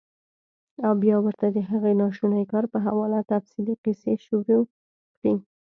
[0.85, 4.59] او بيا ورته د هغې ناشوني کار پۀ حواله تفصيلي قيصې شورو
[5.17, 5.33] کړي-